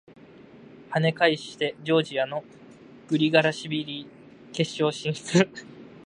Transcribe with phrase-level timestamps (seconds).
[0.89, 2.43] 跳ね返してジョージアの
[3.09, 4.09] グリガラシビリ
[4.51, 5.47] 決勝進出！